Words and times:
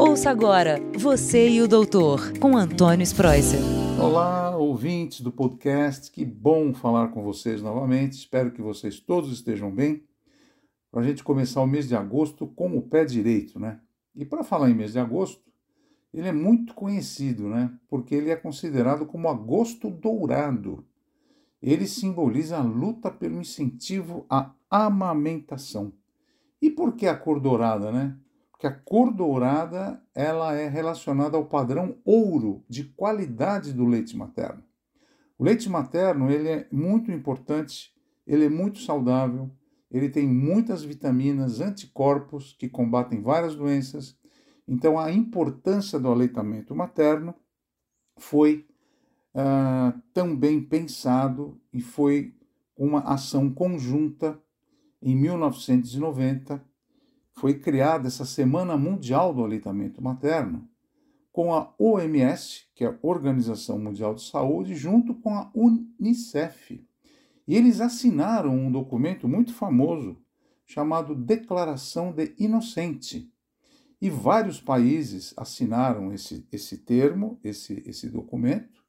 Ouça 0.00 0.30
agora 0.30 0.78
Você 0.96 1.48
e 1.48 1.60
o 1.60 1.66
Doutor, 1.66 2.38
com 2.38 2.56
Antônio 2.56 3.02
Spreuser. 3.02 3.58
Olá, 4.00 4.56
ouvintes 4.56 5.20
do 5.22 5.32
podcast, 5.32 6.08
que 6.12 6.24
bom 6.24 6.72
falar 6.72 7.08
com 7.08 7.20
vocês 7.24 7.60
novamente. 7.60 8.12
Espero 8.12 8.52
que 8.52 8.62
vocês 8.62 9.00
todos 9.00 9.32
estejam 9.32 9.72
bem. 9.72 10.04
Para 10.92 11.00
a 11.00 11.04
gente 11.04 11.24
começar 11.24 11.60
o 11.62 11.66
mês 11.66 11.88
de 11.88 11.96
agosto 11.96 12.46
com 12.46 12.78
o 12.78 12.82
pé 12.82 13.04
direito, 13.04 13.58
né? 13.58 13.80
E 14.14 14.24
para 14.24 14.44
falar 14.44 14.70
em 14.70 14.74
mês 14.74 14.92
de 14.92 15.00
agosto, 15.00 15.42
ele 16.14 16.28
é 16.28 16.32
muito 16.32 16.74
conhecido, 16.74 17.48
né? 17.48 17.68
Porque 17.88 18.14
ele 18.14 18.30
é 18.30 18.36
considerado 18.36 19.04
como 19.04 19.28
agosto 19.28 19.90
dourado. 19.90 20.84
Ele 21.60 21.88
simboliza 21.88 22.56
a 22.56 22.62
luta 22.62 23.10
pelo 23.10 23.40
incentivo 23.40 24.24
à 24.30 24.52
amamentação. 24.70 25.92
E 26.62 26.70
por 26.70 26.94
que 26.94 27.08
a 27.08 27.16
cor 27.16 27.40
dourada, 27.40 27.90
né? 27.90 28.16
Que 28.58 28.66
a 28.66 28.72
cor 28.72 29.14
dourada 29.14 30.02
ela 30.12 30.52
é 30.52 30.68
relacionada 30.68 31.36
ao 31.36 31.46
padrão 31.46 31.96
ouro 32.04 32.64
de 32.68 32.84
qualidade 32.84 33.72
do 33.72 33.86
leite 33.86 34.16
materno. 34.16 34.64
O 35.38 35.44
leite 35.44 35.70
materno 35.70 36.28
ele 36.28 36.48
é 36.48 36.68
muito 36.72 37.12
importante, 37.12 37.94
ele 38.26 38.46
é 38.46 38.48
muito 38.48 38.80
saudável, 38.80 39.48
ele 39.88 40.08
tem 40.08 40.26
muitas 40.26 40.82
vitaminas, 40.82 41.60
anticorpos 41.60 42.56
que 42.58 42.68
combatem 42.68 43.22
várias 43.22 43.54
doenças. 43.54 44.18
Então 44.66 44.98
a 44.98 45.12
importância 45.12 45.98
do 45.98 46.08
aleitamento 46.08 46.74
materno 46.74 47.34
foi 48.18 48.66
uh, 49.34 49.96
também 50.12 50.60
pensado 50.60 51.60
e 51.72 51.80
foi 51.80 52.34
uma 52.76 53.00
ação 53.00 53.48
conjunta 53.52 54.38
em 55.00 55.14
1990 55.14 56.67
foi 57.38 57.54
criada 57.54 58.08
essa 58.08 58.24
Semana 58.24 58.76
Mundial 58.76 59.32
do 59.32 59.44
Aleitamento 59.44 60.02
Materno 60.02 60.68
com 61.30 61.54
a 61.54 61.72
OMS, 61.78 62.64
que 62.74 62.84
é 62.84 62.88
a 62.88 62.98
Organização 63.00 63.78
Mundial 63.78 64.12
de 64.12 64.22
Saúde, 64.22 64.74
junto 64.74 65.14
com 65.14 65.32
a 65.32 65.48
UNICEF. 65.54 66.84
E 67.46 67.54
eles 67.54 67.80
assinaram 67.80 68.52
um 68.52 68.72
documento 68.72 69.28
muito 69.28 69.54
famoso 69.54 70.20
chamado 70.66 71.14
Declaração 71.14 72.10
de 72.10 72.34
Inocente. 72.38 73.32
E 74.02 74.10
vários 74.10 74.60
países 74.60 75.32
assinaram 75.36 76.12
esse, 76.12 76.44
esse 76.50 76.78
termo, 76.78 77.38
esse, 77.44 77.84
esse 77.86 78.08
documento. 78.08 78.84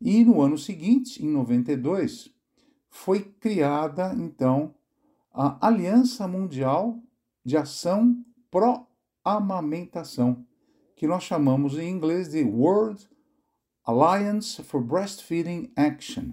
E 0.00 0.24
no 0.24 0.40
ano 0.40 0.56
seguinte, 0.56 1.24
em 1.24 1.28
92, 1.28 2.32
foi 2.88 3.24
criada 3.24 4.14
então 4.16 4.72
a 5.32 5.66
Aliança 5.66 6.28
Mundial 6.28 7.02
de 7.44 7.56
ação 7.56 8.24
pró-amamentação, 8.50 10.44
que 10.96 11.06
nós 11.06 11.22
chamamos 11.22 11.78
em 11.78 11.88
inglês 11.88 12.28
de 12.28 12.42
World 12.42 13.08
Alliance 13.84 14.62
for 14.62 14.82
Breastfeeding 14.82 15.72
Action. 15.76 16.32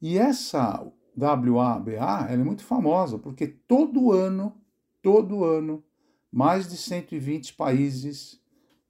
E 0.00 0.18
essa 0.18 0.84
WABA 1.16 2.26
é 2.30 2.36
muito 2.36 2.64
famosa 2.64 3.18
porque 3.18 3.46
todo 3.46 4.12
ano, 4.12 4.56
todo 5.02 5.44
ano, 5.44 5.84
mais 6.30 6.68
de 6.68 6.76
120 6.76 7.54
países, 7.54 8.40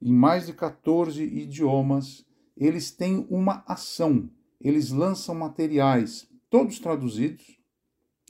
em 0.01 0.13
mais 0.13 0.45
de 0.45 0.53
14 0.53 1.23
idiomas, 1.23 2.25
eles 2.55 2.91
têm 2.91 3.27
uma 3.29 3.63
ação. 3.67 4.29
Eles 4.61 4.91
lançam 4.91 5.35
materiais, 5.35 6.29
todos 6.49 6.79
traduzidos, 6.79 7.59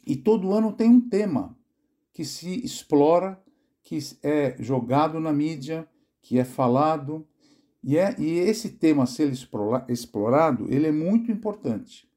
e 0.06 0.16
todo 0.16 0.52
ano 0.52 0.74
tem 0.74 0.90
um 0.90 1.02
tema 1.02 1.58
que 2.14 2.24
se 2.24 2.64
explora, 2.64 3.42
que 3.82 3.98
é 4.22 4.56
jogado 4.60 5.20
na 5.20 5.34
mídia, 5.34 5.88
que 6.22 6.38
é 6.38 6.46
falado. 6.46 7.28
E, 7.84 7.98
é, 7.98 8.16
e 8.18 8.40
esse 8.40 8.70
tema 8.70 9.06
ser 9.06 9.34
explorado, 9.90 10.72
ele 10.72 10.88
é 10.88 10.92
muito 10.92 11.32
importante. 11.32 12.08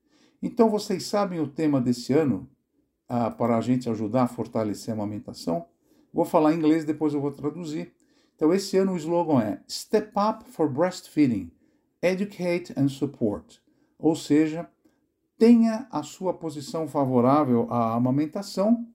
Então, 0.41 0.70
vocês 0.70 1.05
sabem 1.06 1.41
o 1.41 1.48
tema 1.48 1.81
desse 1.81 2.12
ano, 2.12 2.48
ah, 3.09 3.31
para 3.31 3.56
a 3.56 3.60
gente 3.60 3.88
ajudar 3.88 4.25
a 4.25 4.28
fortalecer 4.28 4.93
a 4.93 4.97
amamentação? 4.97 5.66
Vou 6.12 6.25
falar 6.25 6.53
em 6.53 6.59
inglês, 6.59 6.84
depois 6.84 7.15
eu 7.15 7.21
vou 7.21 7.32
traduzir. 7.32 7.92
Então, 8.37 8.53
esse 8.53 8.76
ano 8.76 8.92
o 8.92 8.97
slogan 8.97 9.41
é 9.41 9.62
Step 9.69 10.12
Up 10.16 10.48
for 10.50 10.69
Breastfeeding, 10.69 11.50
Educate 12.03 12.72
and 12.76 12.88
Support. 12.88 13.60
Ou 13.98 14.15
seja, 14.15 14.69
tenha 15.38 15.88
a 15.91 16.03
sua 16.03 16.34
posição 16.34 16.87
favorável 16.87 17.66
à 17.71 17.94
amamentação 17.94 18.87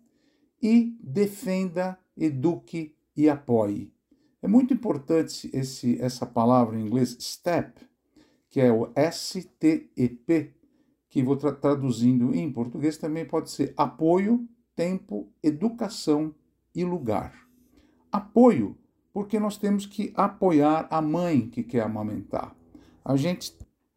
e 0.62 0.96
defenda, 1.02 1.98
eduque 2.16 2.96
e 3.16 3.30
apoie. 3.30 3.92
É 4.42 4.48
muito 4.48 4.74
importante 4.74 5.50
esse, 5.54 6.02
essa 6.02 6.26
palavra 6.26 6.78
em 6.78 6.86
inglês, 6.86 7.16
STEP, 7.20 7.82
que 8.50 8.60
é 8.60 8.72
o 8.72 8.92
S-T-E-P, 8.96 10.54
que 11.10 11.24
vou 11.24 11.36
tra 11.36 11.52
traduzindo 11.52 12.34
em 12.34 12.52
português 12.52 12.98
também 12.98 13.26
pode 13.26 13.52
ser 13.52 13.74
apoio, 13.78 14.48
tempo, 14.76 15.32
educação 15.44 16.34
e 16.74 16.84
lugar. 16.84 17.34
Apoio, 18.12 18.78
porque 19.14 19.40
nós 19.40 19.58
temos 19.58 19.86
que 19.86 20.12
apoiar 20.16 20.88
a 20.90 21.02
mãe 21.02 21.48
que 21.50 21.64
quer 21.64 21.84
amamentar. 21.84 22.56
A 23.04 23.16
gente, 23.16 23.54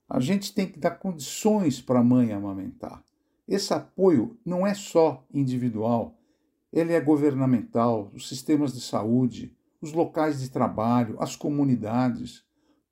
a 0.08 0.20
gente 0.20 0.52
tem 0.52 0.66
que 0.66 0.78
dar 0.78 0.92
condições 0.92 1.80
para 1.80 2.00
a 2.00 2.04
mãe 2.04 2.32
amamentar. 2.32 3.02
Esse 3.46 3.72
apoio 3.72 4.36
não 4.44 4.66
é 4.66 4.74
só 4.74 5.24
individual, 5.32 6.18
ele 6.74 6.92
é 6.92 7.00
governamental, 7.00 8.10
os 8.12 8.28
sistemas 8.28 8.74
de 8.74 8.80
saúde, 8.80 9.56
os 9.80 9.92
locais 9.92 10.40
de 10.40 10.50
trabalho, 10.50 11.14
as 11.20 11.36
comunidades. 11.36 12.44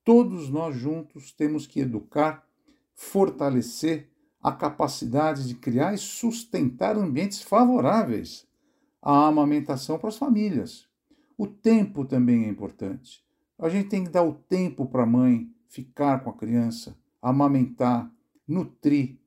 Todos 0.05 0.49
nós 0.49 0.77
juntos 0.77 1.33
temos 1.33 1.67
que 1.67 1.81
educar, 1.81 2.47
fortalecer 2.95 4.09
a 4.41 4.53
capacidade 4.53 5.49
de 5.49 5.57
criar 5.57 5.93
e 5.95 5.99
sustentar 5.99 6.97
ambientes 6.97 7.43
favoráveis 7.43 8.47
à 9.03 9.27
amamentação 9.27 9.99
para 9.99 10.11
as 10.11 10.17
famílias. 10.17 10.87
O 11.37 11.49
tempo 11.49 12.05
também 12.05 12.45
é 12.45 12.49
importante. 12.49 13.21
A 13.59 13.69
gente 13.69 13.89
tem 13.89 14.05
que 14.05 14.11
dar 14.11 14.23
o 14.23 14.35
tempo 14.35 14.87
para 14.87 15.03
a 15.03 15.07
mãe 15.07 15.53
ficar 15.67 16.23
com 16.23 16.31
a 16.31 16.37
criança, 16.37 16.97
amamentar, 17.21 18.09
nutrir. 18.47 19.19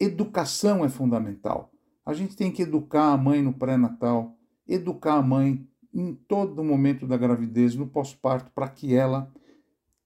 Educação 0.00 0.84
é 0.84 0.88
fundamental. 0.88 1.70
A 2.06 2.14
gente 2.14 2.36
tem 2.36 2.52
que 2.52 2.62
educar 2.62 3.12
a 3.12 3.16
mãe 3.16 3.42
no 3.42 3.52
pré-natal, 3.52 4.38
educar 4.66 5.14
a 5.14 5.22
mãe 5.22 5.68
em 5.92 6.14
todo 6.14 6.62
momento 6.62 7.04
da 7.04 7.16
gravidez, 7.16 7.74
no 7.74 7.88
pós-parto, 7.88 8.52
para 8.52 8.68
que 8.68 8.94
ela 8.94 9.28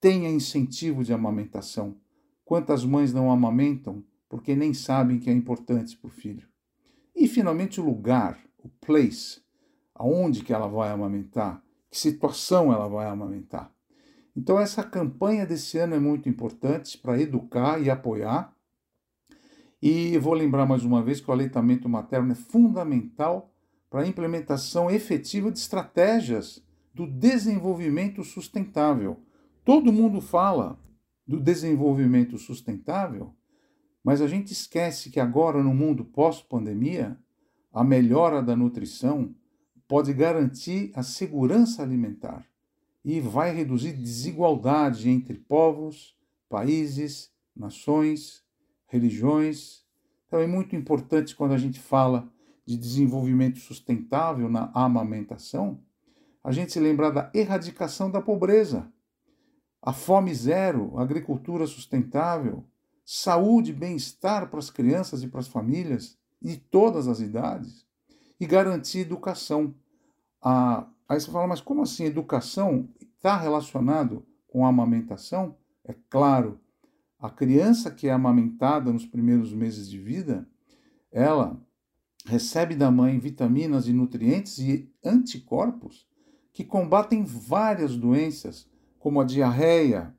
tenha 0.00 0.30
incentivo 0.30 1.04
de 1.04 1.12
amamentação. 1.12 1.94
Quantas 2.42 2.86
mães 2.86 3.12
não 3.12 3.30
amamentam 3.30 4.02
porque 4.30 4.56
nem 4.56 4.72
sabem 4.72 5.18
que 5.18 5.28
é 5.28 5.32
importante 5.32 5.94
para 5.94 6.08
o 6.08 6.10
filho? 6.10 6.48
E 7.14 7.28
finalmente 7.28 7.82
o 7.82 7.84
lugar, 7.84 8.40
o 8.56 8.68
place, 8.68 9.42
aonde 9.94 10.42
que 10.42 10.54
ela 10.54 10.68
vai 10.68 10.88
amamentar, 10.88 11.62
que 11.90 11.98
situação 11.98 12.72
ela 12.72 12.88
vai 12.88 13.08
amamentar. 13.08 13.70
Então 14.34 14.58
essa 14.58 14.82
campanha 14.82 15.44
desse 15.44 15.76
ano 15.76 15.96
é 15.96 16.00
muito 16.00 16.30
importante 16.30 16.96
para 16.96 17.20
educar 17.20 17.78
e 17.78 17.90
apoiar 17.90 18.56
e 19.82 20.18
vou 20.18 20.34
lembrar 20.34 20.66
mais 20.66 20.84
uma 20.84 21.02
vez 21.02 21.20
que 21.20 21.30
o 21.30 21.32
aleitamento 21.32 21.88
materno 21.88 22.32
é 22.32 22.34
fundamental 22.34 23.50
para 23.88 24.02
a 24.02 24.06
implementação 24.06 24.90
efetiva 24.90 25.50
de 25.50 25.58
estratégias 25.58 26.62
do 26.94 27.06
desenvolvimento 27.06 28.22
sustentável. 28.22 29.18
Todo 29.64 29.92
mundo 29.92 30.20
fala 30.20 30.78
do 31.26 31.40
desenvolvimento 31.40 32.36
sustentável, 32.36 33.34
mas 34.04 34.20
a 34.20 34.26
gente 34.26 34.52
esquece 34.52 35.10
que 35.10 35.20
agora, 35.20 35.62
no 35.62 35.74
mundo 35.74 36.04
pós-pandemia, 36.04 37.18
a 37.72 37.82
melhora 37.82 38.42
da 38.42 38.54
nutrição 38.54 39.34
pode 39.88 40.12
garantir 40.12 40.90
a 40.94 41.02
segurança 41.02 41.82
alimentar 41.82 42.44
e 43.04 43.20
vai 43.20 43.54
reduzir 43.54 43.92
desigualdade 43.92 45.08
entre 45.08 45.34
povos, 45.34 46.14
países, 46.48 47.32
nações 47.56 48.44
religiões. 48.90 49.82
É 50.30 50.46
muito 50.46 50.76
importante 50.76 51.34
quando 51.34 51.52
a 51.52 51.58
gente 51.58 51.80
fala 51.80 52.30
de 52.66 52.76
desenvolvimento 52.76 53.58
sustentável 53.58 54.48
na 54.48 54.70
amamentação, 54.74 55.80
a 56.44 56.52
gente 56.52 56.72
se 56.72 56.80
lembrar 56.80 57.10
da 57.10 57.30
erradicação 57.34 58.10
da 58.10 58.20
pobreza, 58.20 58.92
a 59.82 59.92
fome 59.92 60.34
zero, 60.34 60.92
a 60.98 61.02
agricultura 61.02 61.66
sustentável, 61.66 62.64
saúde 63.04 63.70
e 63.70 63.74
bem-estar 63.74 64.48
para 64.48 64.58
as 64.58 64.70
crianças 64.70 65.22
e 65.22 65.28
para 65.28 65.40
as 65.40 65.48
famílias 65.48 66.18
de 66.40 66.56
todas 66.56 67.08
as 67.08 67.20
idades 67.20 67.86
e 68.38 68.46
garantir 68.46 69.00
educação. 69.00 69.74
Ah, 70.42 70.86
aí 71.08 71.20
você 71.20 71.30
fala, 71.30 71.46
mas 71.46 71.60
como 71.60 71.82
assim 71.82 72.04
educação 72.04 72.88
está 73.00 73.36
relacionado 73.36 74.24
com 74.48 74.64
a 74.64 74.68
amamentação? 74.68 75.56
É 75.84 75.94
claro, 76.08 76.60
a 77.20 77.28
criança 77.28 77.90
que 77.90 78.08
é 78.08 78.12
amamentada 78.12 78.92
nos 78.92 79.04
primeiros 79.04 79.52
meses 79.52 79.88
de 79.88 79.98
vida, 79.98 80.48
ela 81.12 81.60
recebe 82.24 82.74
da 82.74 82.90
mãe 82.90 83.18
vitaminas 83.18 83.86
e 83.86 83.92
nutrientes 83.92 84.58
e 84.58 84.90
anticorpos 85.04 86.08
que 86.52 86.64
combatem 86.64 87.24
várias 87.24 87.96
doenças, 87.96 88.68
como 88.98 89.20
a 89.20 89.24
diarreia, 89.24 90.14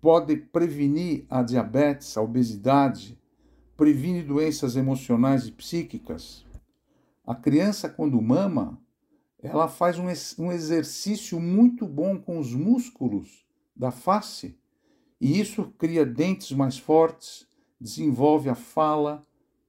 pode 0.00 0.36
prevenir 0.36 1.26
a 1.30 1.42
diabetes, 1.42 2.16
a 2.16 2.22
obesidade, 2.22 3.18
previne 3.76 4.22
doenças 4.22 4.76
emocionais 4.76 5.46
e 5.46 5.52
psíquicas. 5.52 6.44
A 7.26 7.34
criança, 7.34 7.88
quando 7.88 8.20
mama, 8.20 8.80
ela 9.42 9.66
faz 9.66 9.98
um, 9.98 10.52
exercício 10.52 11.40
muito 11.40 11.86
bom 11.86 12.18
com 12.18 12.38
os 12.38 12.54
músculos 12.54 13.46
da 13.74 13.90
face, 13.90 14.58
e 15.20 15.40
isso 15.40 15.72
cria 15.78 16.04
dentes 16.04 16.52
mais 16.52 16.78
fortes, 16.78 17.46
desenvolve 17.80 18.48
a 18.48 18.54
fala, 18.54 19.26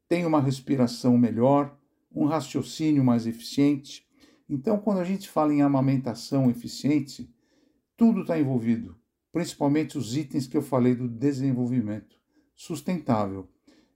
tem 0.07 0.25
uma 0.25 0.41
respiração 0.41 1.17
melhor, 1.17 1.77
um 2.13 2.25
raciocínio 2.25 3.03
mais 3.03 3.27
eficiente. 3.27 4.05
Então, 4.49 4.77
quando 4.77 4.99
a 4.99 5.03
gente 5.03 5.29
fala 5.29 5.53
em 5.53 5.61
amamentação 5.61 6.49
eficiente, 6.49 7.29
tudo 7.97 8.21
está 8.21 8.39
envolvido, 8.39 8.95
principalmente 9.31 9.97
os 9.97 10.15
itens 10.15 10.47
que 10.47 10.55
eu 10.55 10.61
falei 10.61 10.95
do 10.95 11.07
desenvolvimento 11.07 12.15
sustentável. 12.55 13.49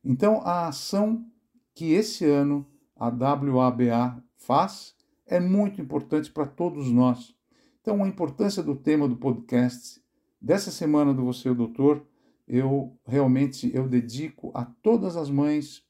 Então, 0.04 0.42
a 0.42 0.68
ação 0.68 1.25
que 1.74 1.94
esse 1.94 2.25
ano 2.25 2.66
a 2.96 3.07
WABA 3.07 4.22
faz 4.36 4.96
é 5.25 5.40
muito 5.40 5.81
importante 5.81 6.31
para 6.31 6.46
todos 6.46 6.92
nós. 6.92 7.34
Então, 7.81 8.04
a 8.04 8.07
importância 8.07 8.62
do 8.62 8.75
tema 8.75 9.07
do 9.07 9.16
podcast 9.16 10.01
dessa 10.41 10.71
semana 10.71 11.13
do 11.13 11.25
Você 11.25 11.50
o 11.50 11.56
Doutor, 11.56 12.06
eu 12.47 12.97
realmente 13.06 13.71
eu 13.74 13.88
dedico 13.88 14.51
a 14.53 14.65
todas 14.65 15.15
as 15.15 15.30
mães 15.30 15.83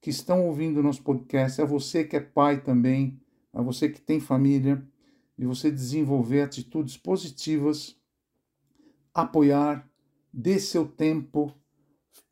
que 0.00 0.10
estão 0.10 0.46
ouvindo 0.46 0.80
o 0.80 0.82
nosso 0.82 1.02
podcast, 1.02 1.60
a 1.60 1.64
você 1.64 2.04
que 2.04 2.16
é 2.16 2.20
pai 2.20 2.60
também, 2.60 3.20
a 3.52 3.60
você 3.60 3.88
que 3.88 4.00
tem 4.00 4.20
família, 4.20 4.82
e 5.36 5.46
você 5.46 5.70
desenvolver 5.70 6.42
atitudes 6.42 6.96
positivas, 6.96 7.96
apoiar, 9.14 9.88
dê 10.32 10.58
seu 10.58 10.86
tempo, 10.86 11.54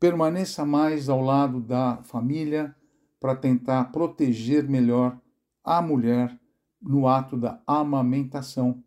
permaneça 0.00 0.64
mais 0.64 1.08
ao 1.08 1.20
lado 1.20 1.60
da 1.60 2.02
família 2.02 2.74
para 3.20 3.36
tentar 3.36 3.86
proteger 3.86 4.68
melhor 4.68 5.20
a 5.62 5.80
mulher 5.80 6.38
no 6.80 7.06
ato 7.06 7.36
da 7.36 7.62
amamentação. 7.66 8.82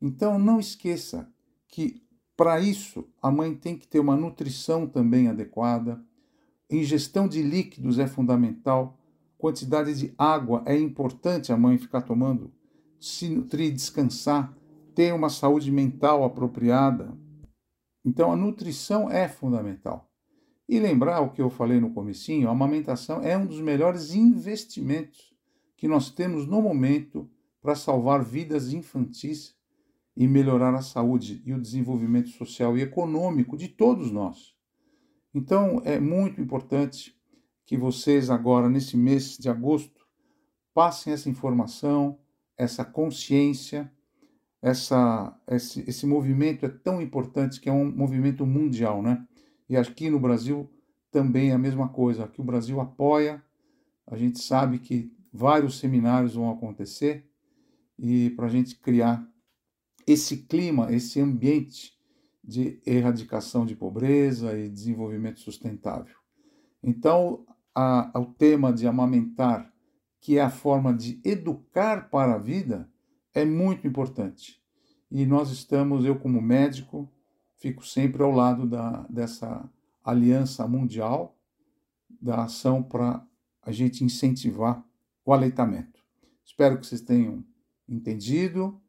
Então 0.00 0.38
não 0.38 0.60
esqueça 0.60 1.28
que 1.66 2.02
para 2.38 2.60
isso 2.60 3.04
a 3.20 3.32
mãe 3.32 3.52
tem 3.52 3.76
que 3.76 3.88
ter 3.88 3.98
uma 3.98 4.16
nutrição 4.16 4.86
também 4.86 5.26
adequada, 5.26 6.00
ingestão 6.70 7.26
de 7.26 7.42
líquidos 7.42 7.98
é 7.98 8.06
fundamental, 8.06 8.96
quantidade 9.36 9.92
de 9.98 10.14
água 10.16 10.62
é 10.64 10.78
importante 10.78 11.52
a 11.52 11.56
mãe 11.56 11.76
ficar 11.76 12.02
tomando, 12.02 12.52
se 13.00 13.28
nutrir, 13.28 13.72
descansar, 13.72 14.56
ter 14.94 15.12
uma 15.12 15.28
saúde 15.28 15.72
mental 15.72 16.22
apropriada. 16.22 17.12
Então 18.04 18.30
a 18.30 18.36
nutrição 18.36 19.10
é 19.10 19.26
fundamental. 19.26 20.08
E 20.68 20.78
lembrar 20.78 21.20
o 21.20 21.30
que 21.30 21.42
eu 21.42 21.50
falei 21.50 21.80
no 21.80 21.90
comecinho, 21.90 22.46
a 22.46 22.52
amamentação 22.52 23.20
é 23.20 23.36
um 23.36 23.46
dos 23.46 23.60
melhores 23.60 24.14
investimentos 24.14 25.34
que 25.76 25.88
nós 25.88 26.08
temos 26.08 26.46
no 26.46 26.62
momento 26.62 27.28
para 27.60 27.74
salvar 27.74 28.22
vidas 28.22 28.72
infantis 28.72 29.57
e 30.18 30.26
melhorar 30.26 30.74
a 30.74 30.82
saúde 30.82 31.40
e 31.46 31.54
o 31.54 31.62
desenvolvimento 31.62 32.30
social 32.30 32.76
e 32.76 32.82
econômico 32.82 33.56
de 33.56 33.68
todos 33.68 34.10
nós. 34.10 34.52
Então, 35.32 35.80
é 35.84 36.00
muito 36.00 36.40
importante 36.40 37.16
que 37.64 37.76
vocês 37.76 38.28
agora 38.28 38.68
nesse 38.68 38.96
mês 38.96 39.38
de 39.38 39.48
agosto 39.48 40.04
passem 40.74 41.12
essa 41.12 41.30
informação, 41.30 42.18
essa 42.56 42.84
consciência, 42.84 43.92
essa 44.60 45.40
esse, 45.46 45.88
esse 45.88 46.04
movimento 46.04 46.66
é 46.66 46.68
tão 46.68 47.00
importante 47.00 47.60
que 47.60 47.68
é 47.68 47.72
um 47.72 47.88
movimento 47.88 48.44
mundial, 48.44 49.00
né? 49.00 49.24
E 49.68 49.76
aqui 49.76 50.10
no 50.10 50.18
Brasil 50.18 50.68
também 51.12 51.50
é 51.50 51.54
a 51.54 51.58
mesma 51.58 51.88
coisa. 51.88 52.24
Aqui 52.24 52.40
o 52.40 52.44
Brasil 52.44 52.80
apoia, 52.80 53.40
a 54.04 54.16
gente 54.16 54.40
sabe 54.40 54.80
que 54.80 55.12
vários 55.32 55.78
seminários 55.78 56.34
vão 56.34 56.50
acontecer 56.50 57.24
e 57.96 58.30
para 58.30 58.46
a 58.46 58.50
gente 58.50 58.74
criar 58.74 59.24
esse 60.08 60.38
clima, 60.38 60.90
esse 60.90 61.20
ambiente 61.20 61.92
de 62.42 62.80
erradicação 62.86 63.66
de 63.66 63.76
pobreza 63.76 64.58
e 64.58 64.70
desenvolvimento 64.70 65.38
sustentável. 65.40 66.16
Então, 66.82 67.44
a, 67.74 68.10
o 68.18 68.24
tema 68.24 68.72
de 68.72 68.86
amamentar, 68.86 69.70
que 70.18 70.38
é 70.38 70.40
a 70.40 70.48
forma 70.48 70.94
de 70.94 71.20
educar 71.22 72.08
para 72.08 72.36
a 72.36 72.38
vida, 72.38 72.90
é 73.34 73.44
muito 73.44 73.86
importante. 73.86 74.62
E 75.10 75.26
nós 75.26 75.50
estamos, 75.50 76.06
eu 76.06 76.18
como 76.18 76.40
médico, 76.40 77.12
fico 77.58 77.84
sempre 77.84 78.22
ao 78.22 78.32
lado 78.32 78.66
da, 78.66 79.06
dessa 79.10 79.70
aliança 80.02 80.66
mundial 80.66 81.38
da 82.20 82.44
ação 82.44 82.82
para 82.82 83.26
a 83.62 83.70
gente 83.70 84.02
incentivar 84.02 84.82
o 85.22 85.34
aleitamento. 85.34 86.00
Espero 86.42 86.78
que 86.78 86.86
vocês 86.86 87.02
tenham 87.02 87.44
entendido, 87.86 88.80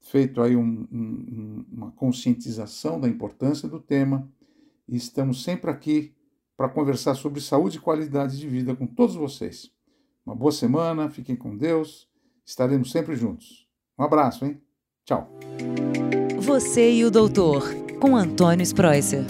feito 0.00 0.40
aí 0.40 0.56
um, 0.56 0.86
um, 0.90 1.64
uma 1.70 1.90
conscientização 1.92 3.00
da 3.00 3.08
importância 3.08 3.68
do 3.68 3.78
tema 3.78 4.28
e 4.88 4.96
estamos 4.96 5.42
sempre 5.42 5.70
aqui 5.70 6.14
para 6.56 6.68
conversar 6.68 7.14
sobre 7.14 7.40
saúde 7.40 7.78
e 7.78 7.80
qualidade 7.80 8.38
de 8.38 8.48
vida 8.48 8.74
com 8.74 8.86
todos 8.86 9.14
vocês. 9.14 9.70
Uma 10.26 10.34
boa 10.34 10.52
semana, 10.52 11.08
fiquem 11.08 11.36
com 11.36 11.56
Deus, 11.56 12.08
estaremos 12.44 12.90
sempre 12.90 13.16
juntos. 13.16 13.66
Um 13.98 14.02
abraço, 14.02 14.44
hein? 14.44 14.60
Tchau. 15.04 15.30
Você 16.40 16.92
e 16.92 17.04
o 17.04 17.10
doutor 17.10 17.62
com 18.00 18.16
Antônio 18.16 18.62
Spreuser. 18.62 19.24